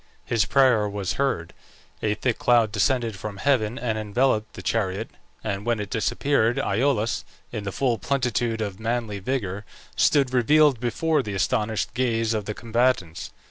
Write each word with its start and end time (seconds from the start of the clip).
His 0.25 0.45
prayer 0.45 0.89
was 0.89 1.13
heard. 1.13 1.53
A 2.01 2.15
thick 2.15 2.39
cloud 2.39 2.71
descended 2.71 3.15
from 3.15 3.37
heaven 3.37 3.77
and 3.77 3.99
enveloped 3.99 4.53
the 4.53 4.63
chariot, 4.63 5.11
and 5.43 5.63
when 5.63 5.79
it 5.79 5.91
disappeared, 5.91 6.57
Iolaus, 6.57 7.23
in 7.51 7.65
the 7.65 7.71
full 7.71 7.99
plenitude 7.99 8.61
of 8.61 8.79
manly 8.79 9.19
vigour, 9.19 9.63
stood 9.95 10.33
revealed 10.33 10.79
before 10.79 11.21
the 11.21 11.35
astonished 11.35 11.93
gaze 11.93 12.33
of 12.33 12.45
the 12.45 12.55
combatants. 12.55 13.29